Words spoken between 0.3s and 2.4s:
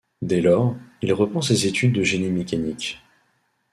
lors, il reprend ses études de génie